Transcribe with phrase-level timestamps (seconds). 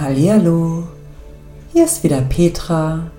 [0.00, 0.84] Hallihallo,
[1.74, 3.10] hier ist wieder Petra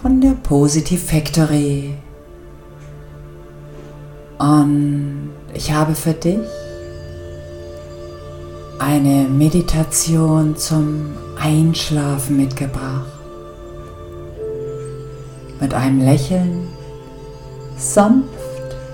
[0.00, 1.92] von der Positive Factory.
[4.38, 6.38] Und ich habe für dich
[8.78, 13.12] eine Meditation zum Einschlafen mitgebracht.
[15.60, 16.68] Mit einem Lächeln
[17.76, 18.30] sanft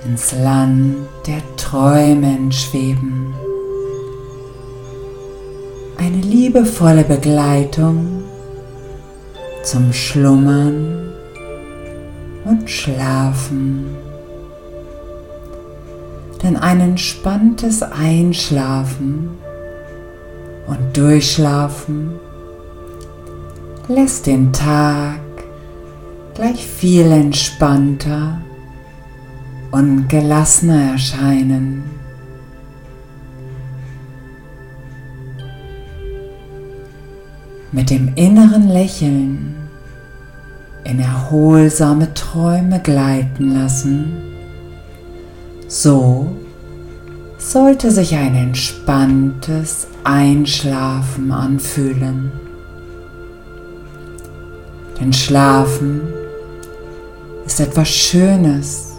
[0.05, 0.97] ins Land
[1.29, 3.33] der Träumen schweben.
[6.01, 8.23] Eine liebevolle Begleitung
[9.62, 11.12] zum Schlummern
[12.47, 13.84] und Schlafen.
[16.42, 19.28] Denn ein entspanntes Einschlafen
[20.66, 22.12] und Durchschlafen
[23.87, 25.20] lässt den Tag
[26.34, 28.41] gleich viel entspannter
[29.70, 32.00] und gelassener erscheinen.
[37.73, 39.55] Mit dem inneren Lächeln
[40.84, 44.12] in erholsame Träume gleiten lassen,
[45.69, 46.34] so
[47.39, 52.33] sollte sich ein entspanntes Einschlafen anfühlen.
[55.00, 56.02] Denn Schlafen
[57.47, 58.91] ist etwas Schönes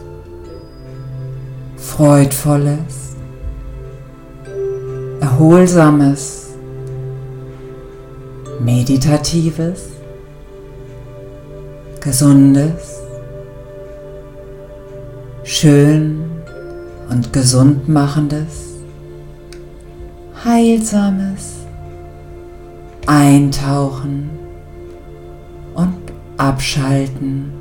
[1.77, 3.15] Freudvolles,
[5.19, 6.40] Erholsames,
[8.63, 9.83] Meditatives,
[11.99, 12.99] Gesundes,
[15.43, 16.23] schön
[17.09, 18.69] und gesund machendes,
[20.43, 21.55] Heilsames,
[23.07, 24.29] Eintauchen
[25.73, 25.95] und
[26.37, 27.51] Abschalten.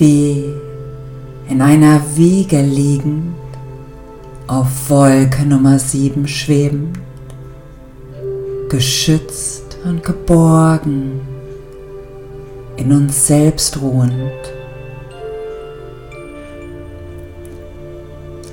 [0.00, 0.44] wie
[1.50, 3.34] in einer Wiege liegend
[4.50, 6.98] auf Wolke Nummer 7 schwebend,
[8.68, 11.20] geschützt und geborgen,
[12.76, 14.32] in uns selbst ruhend.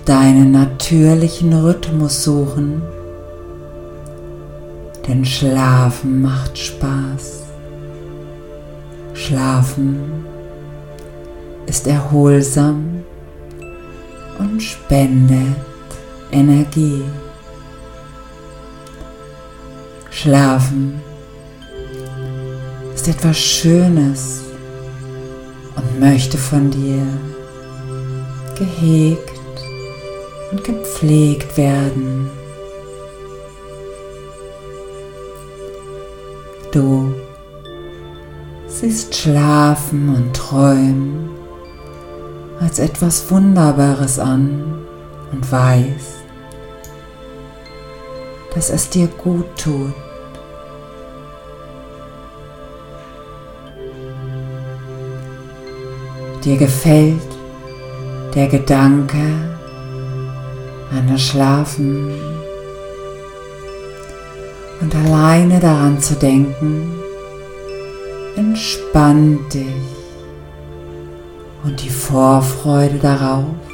[0.06, 2.84] Deinen natürlichen Rhythmus suchen,
[5.08, 7.42] denn Schlafen macht Spaß.
[9.16, 10.26] Schlafen
[11.66, 13.04] ist erholsam
[14.38, 15.56] und spendet
[16.32, 17.04] Energie.
[20.10, 21.02] Schlafen
[22.94, 24.42] ist etwas Schönes
[25.76, 27.06] und möchte von dir
[28.58, 29.32] gehegt
[30.52, 32.30] und gepflegt werden.
[36.72, 37.14] Du
[38.68, 41.30] siehst Schlafen und Träumen
[42.60, 44.86] als etwas Wunderbares an
[45.32, 46.17] und weißt,
[48.58, 49.94] dass es dir gut tut.
[56.44, 57.22] Dir gefällt
[58.34, 59.22] der Gedanke
[60.90, 62.16] an das Schlafen
[64.82, 67.00] und alleine daran zu denken,
[68.36, 69.68] entspannt dich
[71.64, 73.67] und die Vorfreude darauf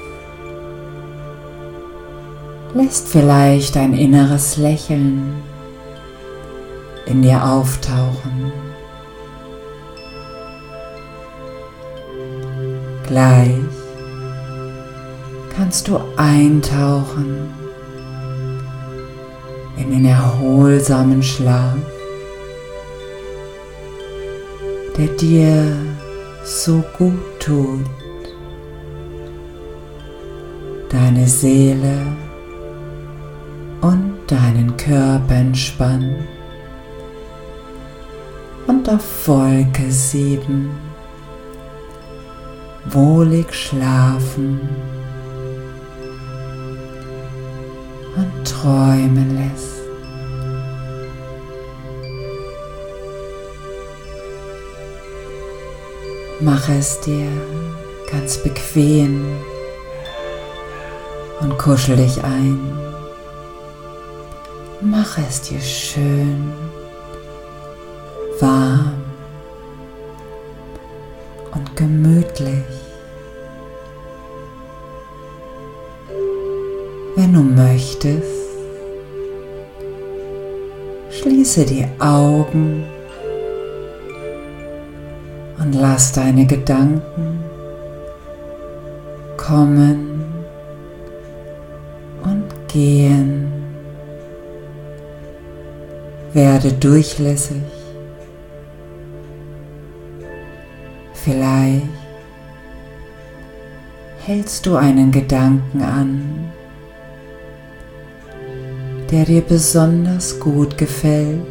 [2.74, 5.36] lässt vielleicht ein inneres Lächeln
[7.06, 8.52] in dir auftauchen.
[13.08, 13.60] Gleich
[15.56, 17.54] kannst du eintauchen
[19.78, 21.76] in den erholsamen Schlaf,
[24.98, 25.76] der dir
[26.44, 27.86] so gut tut.
[30.90, 32.23] Deine Seele
[33.84, 36.26] und deinen Körper entspannen
[38.66, 40.72] und auf Wolke 7
[42.86, 44.60] wohlig schlafen
[48.16, 49.74] und träumen lässt.
[56.40, 57.28] Mache es dir
[58.12, 59.26] ganz bequem
[61.42, 62.83] und kuschel dich ein.
[64.86, 66.52] Mache es dir schön
[68.42, 69.02] warm
[71.54, 72.66] und gemütlich.
[77.16, 78.28] Wenn du möchtest,
[81.12, 82.84] schließe die Augen
[85.60, 87.40] und lass deine Gedanken
[89.38, 90.26] kommen
[92.26, 93.53] und gehen.
[96.34, 97.62] Werde durchlässig.
[101.14, 101.84] Vielleicht
[104.26, 106.52] hältst du einen Gedanken an,
[109.12, 111.42] der dir besonders gut gefällt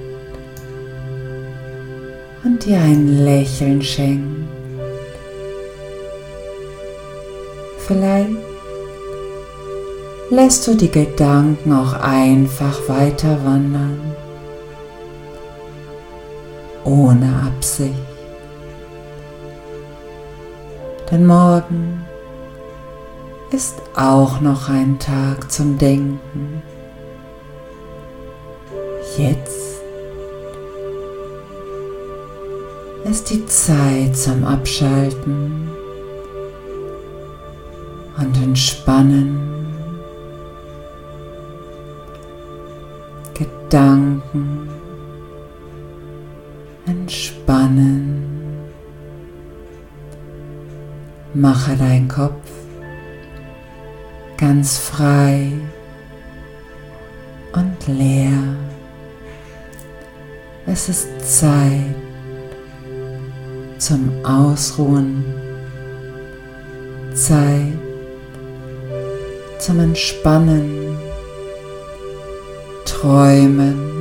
[2.44, 4.48] und dir ein Lächeln schenkt.
[7.86, 8.30] Vielleicht
[10.30, 14.11] lässt du die Gedanken auch einfach weiter wandern,
[16.92, 17.94] ohne Absicht.
[21.10, 22.04] Denn morgen
[23.50, 26.62] ist auch noch ein Tag zum Denken.
[29.16, 29.80] Jetzt
[33.04, 35.70] ist die Zeit zum Abschalten
[38.18, 39.48] und Entspannen.
[43.34, 44.81] Gedanken
[47.52, 48.18] entspannen.
[51.34, 52.50] Mache dein Kopf
[54.36, 55.52] ganz frei
[57.52, 58.56] und leer.
[60.66, 61.94] Es ist Zeit
[63.78, 65.24] zum Ausruhen,
[67.14, 67.72] Zeit
[69.58, 70.96] zum Entspannen,
[72.84, 73.91] Träumen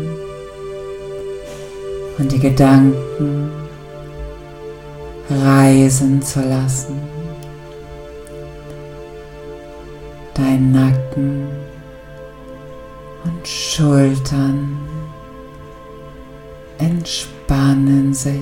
[2.21, 3.49] und die Gedanken
[5.27, 7.01] reisen zu lassen.
[10.35, 11.47] Dein Nacken
[13.23, 14.77] und Schultern
[16.77, 18.41] entspannen sich,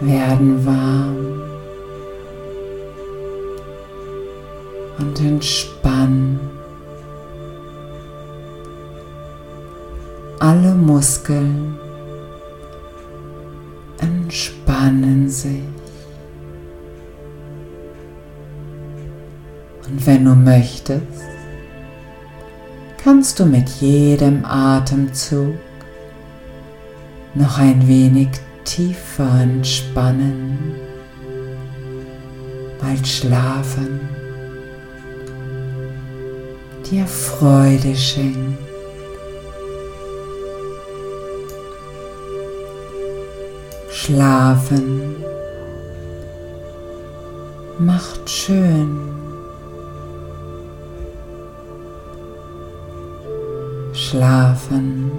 [0.00, 1.42] werden warm
[4.98, 6.59] und entspannen.
[10.50, 11.78] Alle Muskeln
[14.00, 15.62] entspannen sich.
[19.86, 21.04] Und wenn du möchtest,
[22.98, 25.54] kannst du mit jedem Atemzug
[27.34, 28.30] noch ein wenig
[28.64, 30.74] tiefer entspannen,
[32.80, 34.00] weil Schlafen
[36.90, 38.69] dir Freude schenkt.
[44.02, 45.14] Schlafen
[47.78, 48.98] macht schön.
[53.92, 55.10] Schlafen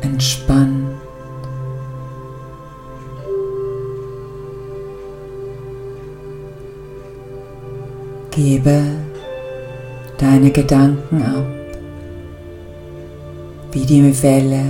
[0.00, 0.88] entspannt.
[8.32, 8.82] Gebe
[10.18, 11.46] deine Gedanken ab,
[13.70, 14.64] wie die Welle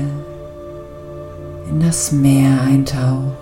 [1.68, 3.36] in das Meer eintaucht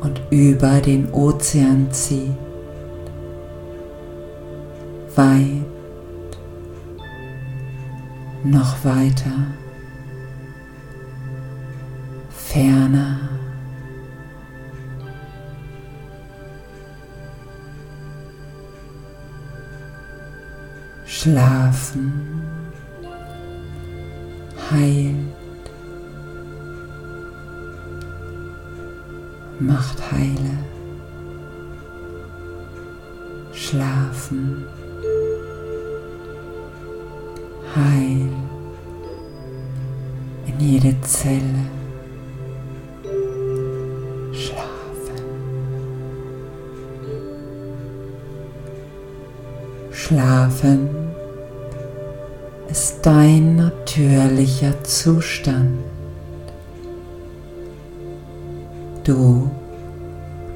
[0.00, 2.32] und über den Ozean zieht,
[5.14, 5.64] weit,
[8.44, 9.32] noch weiter,
[12.30, 13.20] ferner.
[21.04, 22.12] Schlafen
[24.70, 25.37] heilt,
[29.60, 30.58] macht heile.
[33.52, 34.64] Schlafen
[37.74, 38.30] heil
[40.46, 41.66] in jede Zelle.
[44.32, 45.24] Schlafen.
[49.90, 50.88] Schlafen
[52.70, 55.97] ist dein natürlicher Zustand.
[59.08, 59.50] Du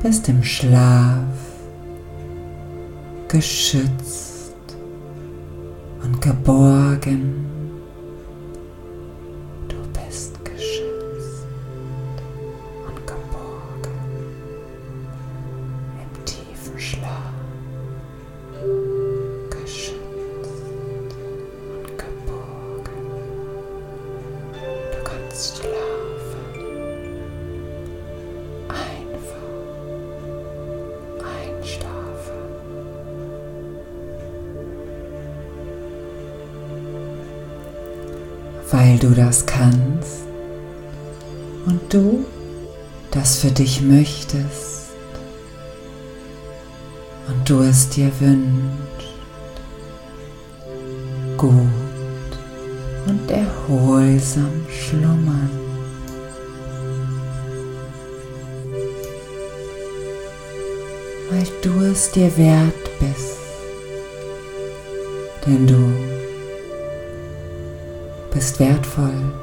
[0.03, 1.25] bist im Schlaf
[3.27, 4.53] geschützt
[6.03, 7.52] und geborgen.
[39.33, 40.27] Das kannst
[41.65, 42.27] und du
[43.13, 44.91] das für dich möchtest
[47.27, 49.15] und du es dir wünschst,
[51.39, 51.49] gut
[53.07, 55.51] und erholsam schlummern.
[61.31, 63.39] Weil du es dir wert bist,
[65.47, 66.02] denn du
[68.43, 69.42] bist wertvoll.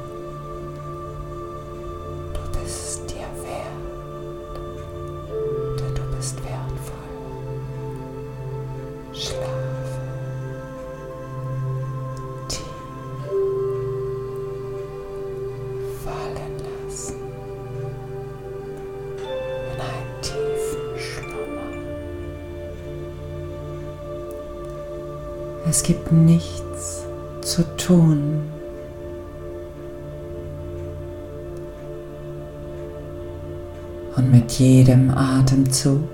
[34.60, 36.06] Jedem Atemzug.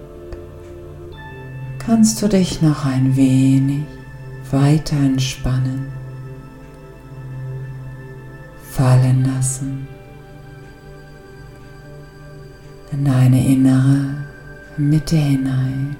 [1.78, 3.82] Kannst du dich noch ein wenig
[4.52, 5.88] weiter entspannen,
[8.70, 9.88] fallen lassen.
[12.92, 14.14] In deine innere
[14.76, 15.96] Mitte hinein.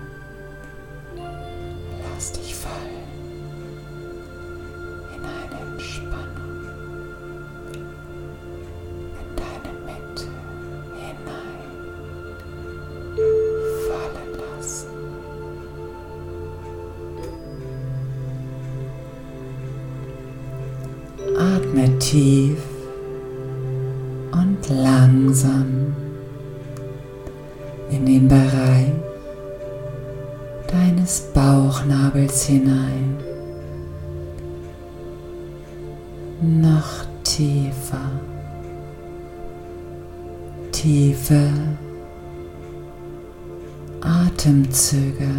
[44.37, 45.31] Atemzüge.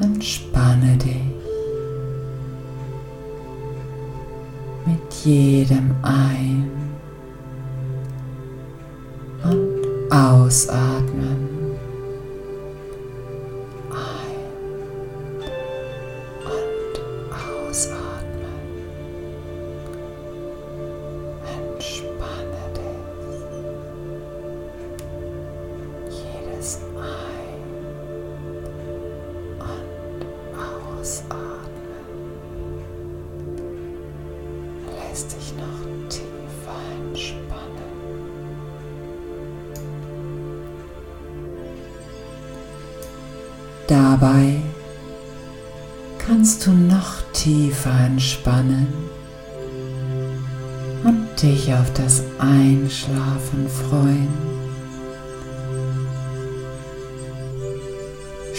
[0.00, 1.32] Entspanne dich.
[5.24, 6.68] jedem Ein-
[9.44, 11.61] und Ausatmen.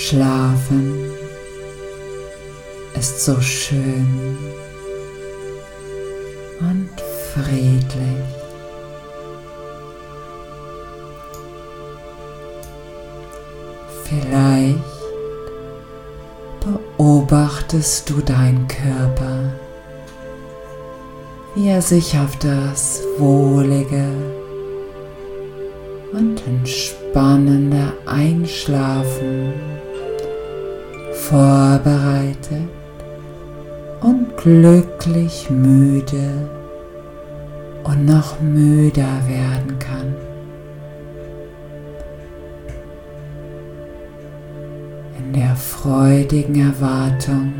[0.05, 1.13] Schlafen
[2.93, 4.37] ist so schön
[6.59, 6.89] und
[7.31, 8.25] friedlich.
[14.03, 14.83] Vielleicht
[16.97, 19.53] beobachtest du deinen Körper,
[21.55, 24.09] wie er sich auf das wohlige
[26.11, 29.53] und entspannende Einschlafen
[31.33, 32.69] vorbereitet
[34.01, 36.47] und glücklich müde
[37.83, 40.13] und noch müder werden kann.
[45.17, 47.51] In der freudigen Erwartung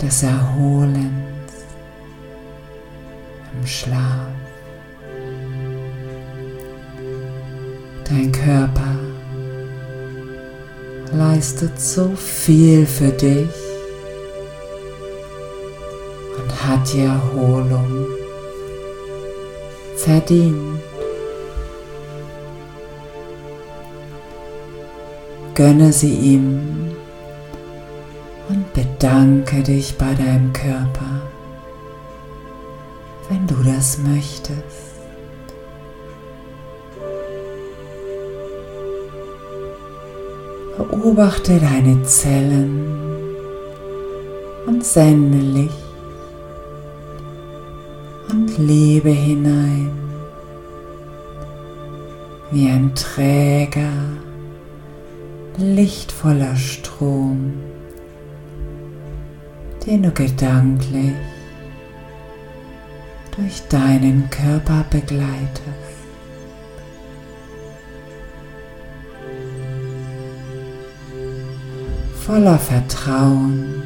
[0.00, 1.06] des Erholens
[3.54, 4.26] im Schlaf.
[8.08, 8.91] Dein Körper
[11.12, 13.48] leistet so viel für dich
[16.64, 18.06] hat die Erholung
[19.96, 20.80] verdient.
[25.54, 26.92] Gönne sie ihm
[28.48, 31.22] und bedanke dich bei deinem Körper,
[33.28, 34.91] wenn du das möchtest.
[40.76, 42.86] Beobachte deine Zellen
[44.66, 45.82] und sende Licht
[48.58, 49.90] Liebe hinein,
[52.50, 53.92] wie ein träger,
[55.56, 57.54] lichtvoller Strom,
[59.86, 61.12] den du gedanklich
[63.36, 65.91] durch deinen Körper begleitest.
[72.26, 73.82] Voller Vertrauen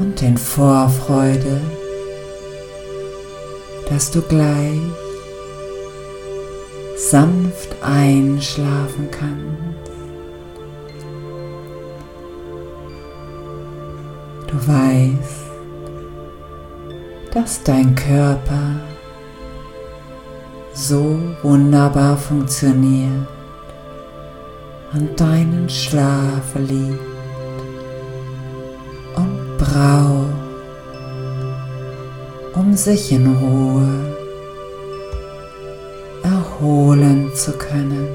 [0.00, 1.60] und in Vorfreude,
[3.88, 4.80] dass du gleich
[6.96, 9.90] sanft einschlafen kannst.
[14.48, 15.44] Du weißt,
[17.32, 18.80] dass dein Körper
[20.74, 23.28] so wunderbar funktioniert
[24.92, 26.98] und deinen Schlaf liebt
[29.16, 30.34] und braucht,
[32.54, 34.16] um sich in Ruhe
[36.22, 38.08] erholen zu können.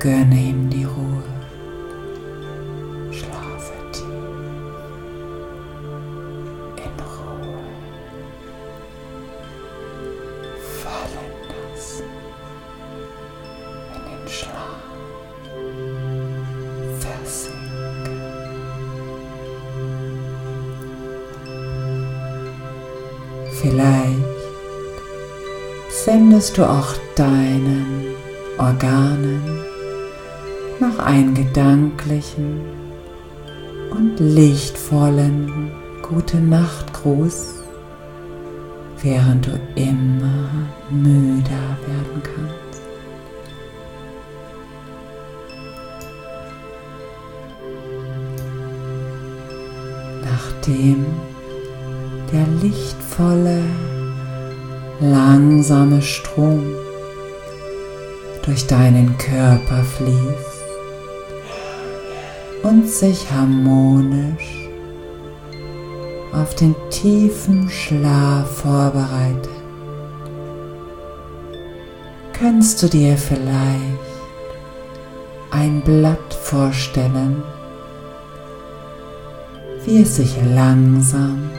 [0.00, 1.22] Gönne ihm die Ruhe.
[3.10, 4.04] Schlafe tief
[6.76, 7.68] in Ruhe.
[14.28, 14.52] Schlaf.
[17.00, 18.20] Versinken.
[23.60, 24.38] Vielleicht
[25.90, 28.14] sendest du auch deinen
[28.58, 29.64] Organen
[30.80, 32.60] noch einen gedanklichen
[33.90, 36.86] und lichtvollen Gute Nacht
[39.02, 40.48] während du immer
[40.90, 42.67] müder werden kannst.
[50.68, 51.06] Nachdem
[52.30, 53.62] der lichtvolle
[55.00, 56.62] langsame Strom
[58.44, 60.64] durch deinen Körper fließt
[62.64, 64.68] und sich harmonisch
[66.34, 69.48] auf den tiefen Schlaf vorbereitet,
[72.34, 73.72] kannst du dir vielleicht
[75.50, 77.42] ein Blatt vorstellen,
[79.88, 81.50] wie es sich langsam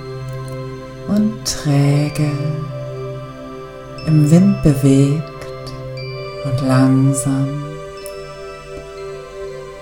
[1.08, 2.30] und träge
[4.06, 5.24] im Wind bewegt
[6.46, 7.48] und langsam,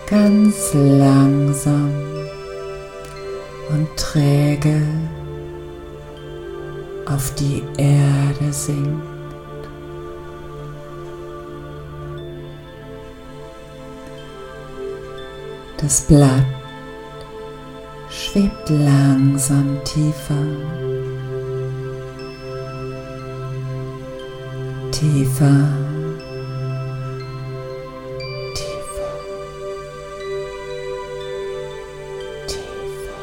[0.10, 1.92] ganz langsam
[3.70, 4.82] und träge
[7.06, 9.04] auf die Erde sinkt.
[15.82, 16.57] Das Blatt
[18.38, 20.36] schwebt langsam tiefer.
[24.92, 25.70] Tiefer,
[28.54, 29.14] tiefer,
[32.48, 33.20] tiefer.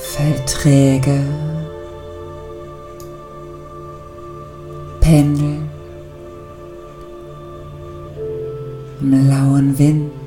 [0.00, 1.20] Fällt träge,
[5.00, 5.60] pendelt
[9.00, 10.19] im lauen Wind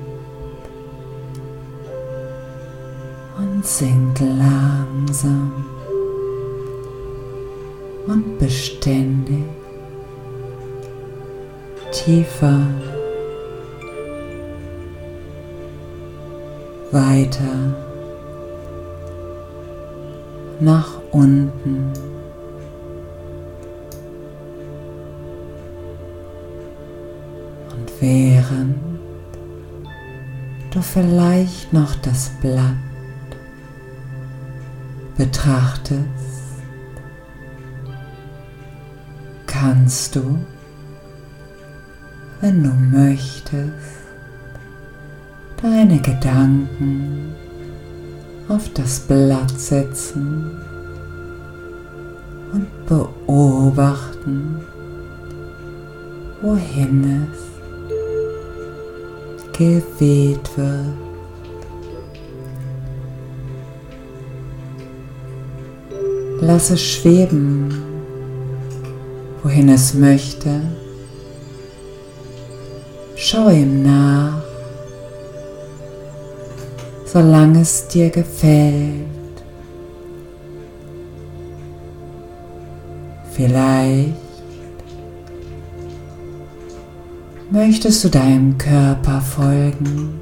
[3.63, 5.53] und sinkt langsam
[8.07, 9.45] und beständig
[11.93, 12.67] tiefer,
[16.91, 17.73] weiter
[20.59, 21.93] nach unten.
[27.71, 28.75] Und während
[30.71, 32.92] du vielleicht noch das Blatt
[35.17, 36.03] betrachtest,
[39.45, 40.39] kannst du,
[42.41, 43.73] wenn du möchtest,
[45.61, 47.35] deine Gedanken
[48.49, 50.51] auf das Blatt setzen
[52.51, 54.59] und beobachten,
[56.41, 57.43] wohin es
[59.57, 61.02] geweht wird.
[66.45, 67.93] Lass es schweben
[69.43, 70.61] wohin es möchte.
[73.15, 74.41] Schau ihm nach,
[77.05, 79.03] solange es dir gefällt.
[83.33, 84.13] Vielleicht
[87.51, 90.19] möchtest du deinem Körper folgen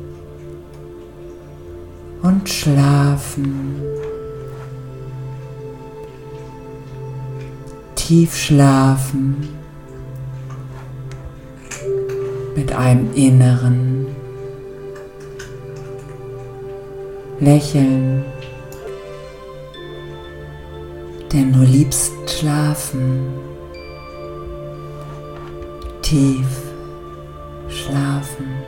[2.24, 4.01] und schlafen.
[8.12, 9.38] Tief schlafen
[12.58, 14.06] mit einem inneren
[17.40, 18.26] Lächeln,
[21.32, 23.30] denn du liebst schlafen
[26.02, 26.48] tief
[27.70, 28.61] schlafen,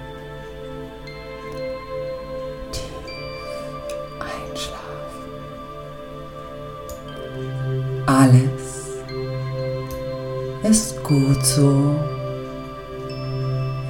[11.04, 11.96] gut so,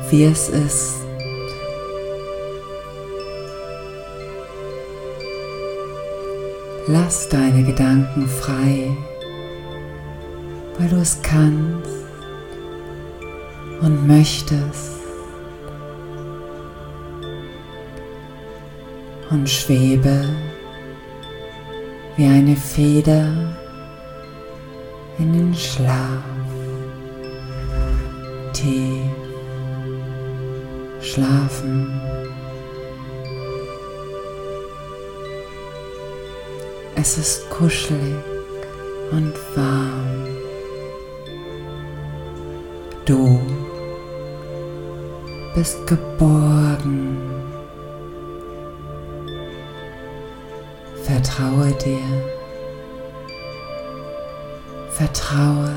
[0.10, 0.96] wie es ist.
[6.88, 8.90] Lass deine Gedanken frei,
[10.78, 11.90] weil du es kannst
[13.82, 14.92] und möchtest.
[19.30, 20.26] Und schwebe
[22.18, 23.56] wie eine Feder
[25.18, 26.33] in den Schlaf.
[28.64, 29.12] Tief
[31.02, 32.00] schlafen.
[36.96, 38.16] Es ist kuschelig
[39.12, 40.28] und warm.
[43.04, 43.42] Du
[45.56, 47.18] bist geborgen.
[51.04, 52.00] Vertraue dir.
[54.92, 55.76] Vertraue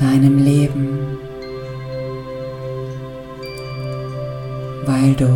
[0.00, 1.18] deinem Leben,
[4.84, 5.28] weil du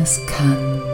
[0.00, 0.93] es kannst.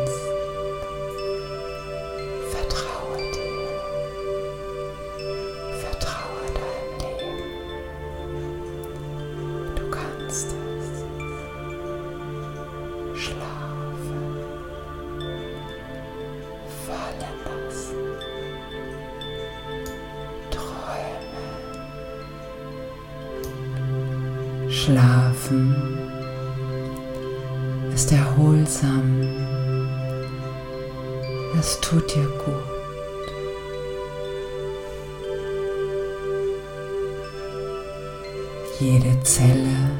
[38.80, 39.90] Jede Zelle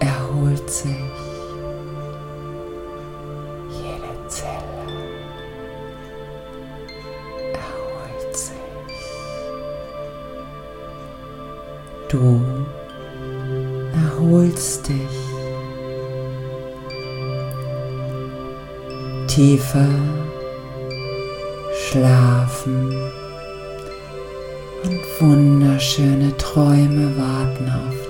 [0.00, 1.22] erholt sich.
[12.08, 12.42] Du
[13.94, 14.96] erholst dich.
[19.28, 19.88] Tiefer
[21.72, 23.21] schlafen
[25.22, 28.01] wunderschöne Träume warten auf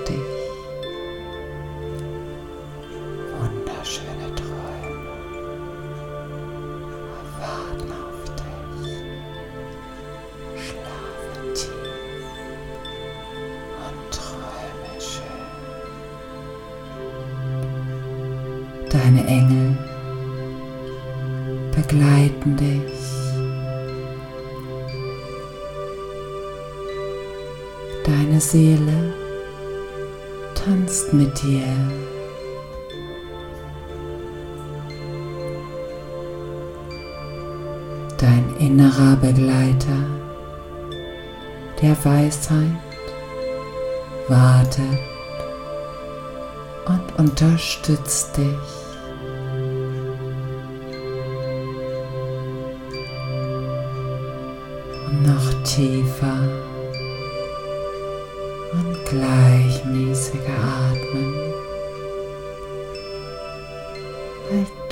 [28.05, 29.13] Deine Seele
[30.55, 31.63] tanzt mit dir.
[38.17, 40.03] Dein innerer Begleiter
[41.81, 42.77] der Weisheit
[44.27, 44.99] wartet
[46.85, 48.83] und unterstützt dich.
[55.21, 56.42] noch tiefer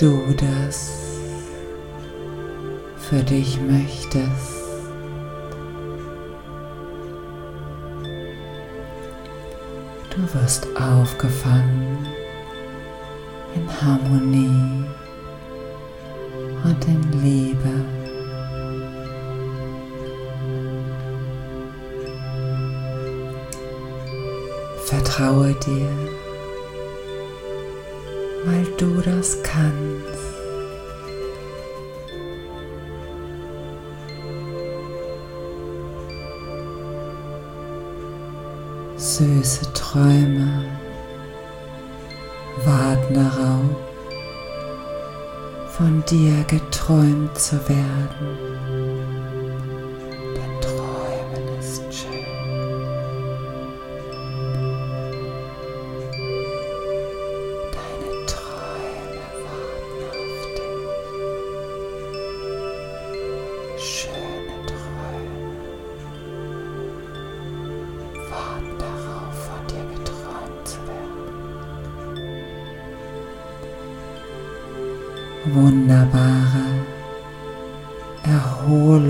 [0.02, 0.92] du das
[2.98, 4.26] für dich möchtest.
[10.10, 12.08] Du wirst aufgefangen
[13.54, 14.86] in Harmonie
[16.64, 17.86] und in Liebe.
[24.84, 26.11] Vertraue dir,
[28.62, 30.22] weil du das kannst.
[38.98, 40.66] Süße Träume
[42.66, 43.76] warten darauf,
[45.70, 48.71] von dir geträumt zu werden.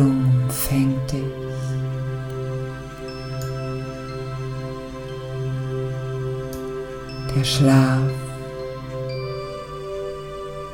[0.02, 1.24] Erfüllung fängt dich.
[7.36, 8.12] Der Schlaf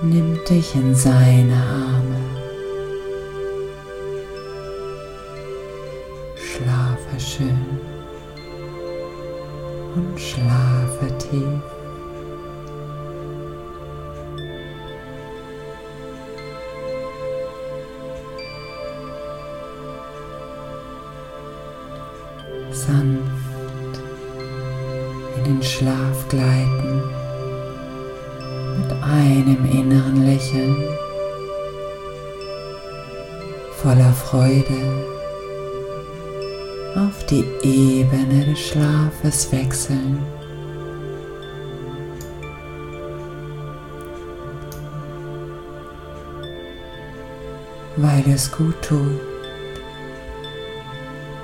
[0.01, 2.19] nimmt dich in seine Arme.
[6.35, 7.79] Schlafe schön
[9.95, 11.56] und schlafe tief.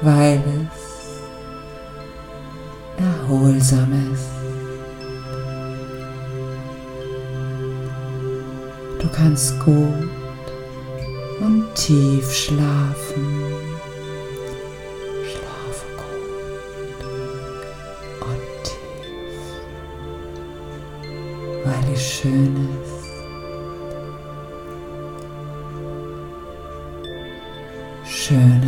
[0.03, 0.83] Weil es
[3.03, 4.29] erholsam ist.
[8.99, 10.09] Du kannst gut
[11.41, 13.43] und tief schlafen.
[21.63, 23.03] weil es schön ist.
[28.05, 28.62] Schöne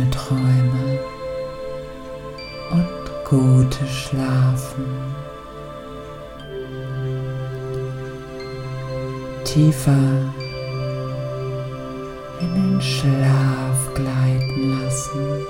[9.56, 10.34] Tiefer
[12.42, 15.46] in den Schlaf gleiten lassen.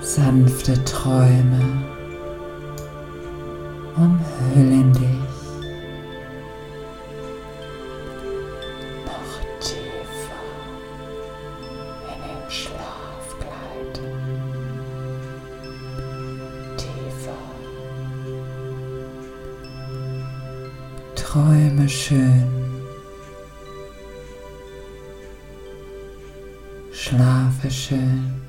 [0.00, 1.60] sanfte Träume
[3.96, 5.03] umhüllen dich
[22.04, 22.44] schön.
[26.92, 28.43] Schlafe schön.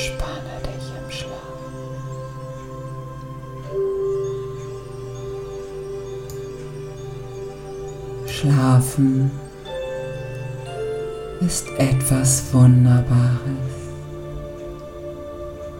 [0.00, 1.36] Entspanne dich im Schlaf.
[8.26, 9.30] Schlafen
[11.40, 13.36] ist etwas Wunderbares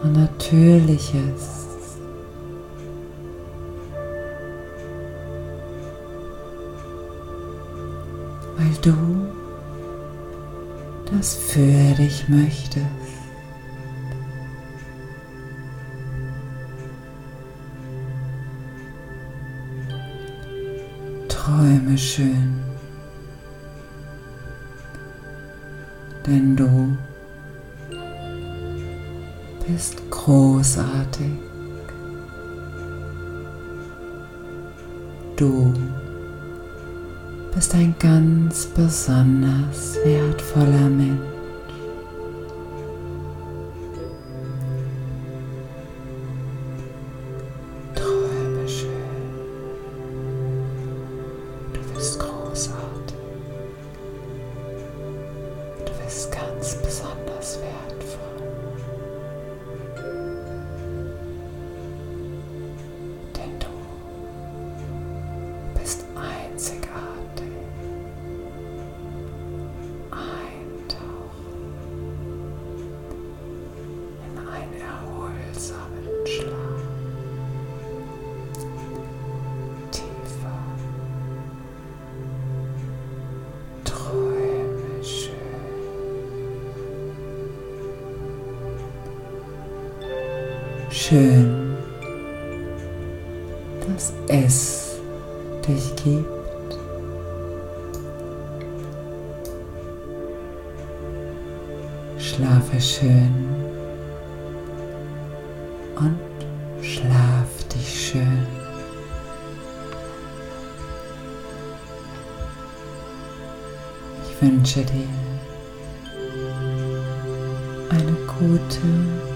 [0.02, 1.66] und Natürliches.
[8.58, 8.94] Weil du
[11.10, 12.99] das für dich möchtest.
[21.70, 22.52] Träume schön,
[26.26, 26.96] denn du
[29.64, 31.30] bist großartig.
[35.36, 35.72] Du
[37.54, 41.29] bist ein ganz besonders wertvoller Mensch.
[91.10, 91.76] schön,
[93.84, 95.00] dass es
[95.66, 96.78] dich gibt.
[102.16, 103.34] Schlafe schön
[105.96, 106.18] und
[106.80, 108.46] schlaf dich schön.
[114.28, 115.08] Ich wünsche dir
[117.90, 119.29] eine gute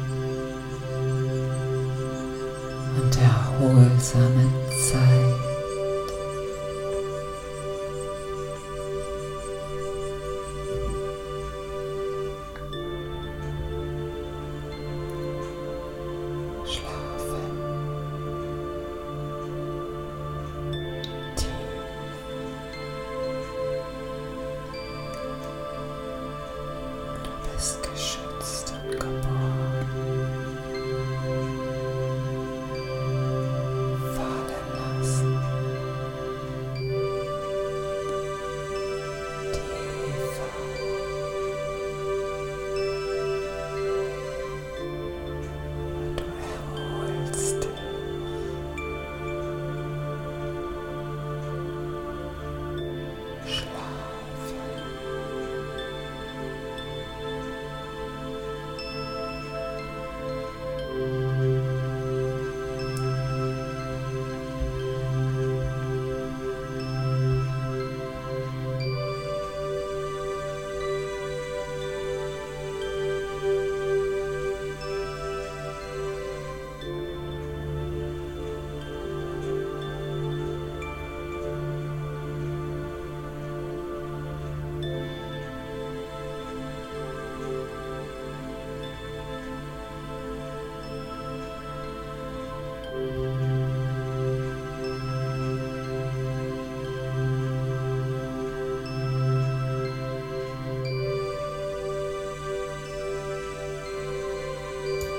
[2.97, 4.47] und erholsame
[4.91, 5.44] Zeit.